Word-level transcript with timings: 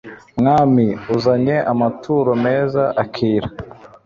mwami), 0.39 0.87
uzanye 1.15 1.55
amaturo 1.71 2.31
meza 2.45 2.83
(akira 3.03 3.47